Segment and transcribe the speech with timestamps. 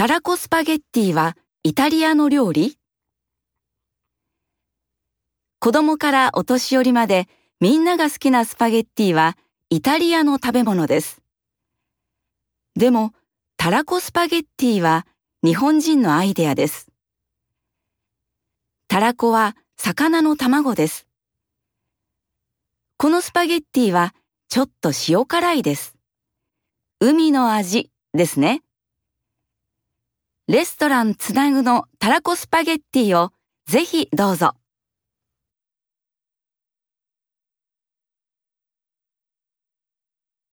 [0.00, 2.78] たらこスパゲッティはイタリアの料理？
[5.58, 7.28] 子供からお年寄りまで
[7.60, 9.36] みんなが好きなスパゲッティは
[9.68, 11.20] イタリアの食べ物です。
[12.76, 13.12] でも、
[13.58, 15.06] たらこスパゲッティは
[15.44, 16.88] 日本人のアイデアです。
[18.88, 21.06] たらこは魚の卵です。
[22.96, 24.14] このスパゲッティは
[24.48, 25.94] ちょっと塩辛いです。
[27.00, 28.62] 海の味ですね。
[30.50, 33.30] レストランつなぐのたらこスパゲッティを
[33.68, 34.54] ぜひどうぞ。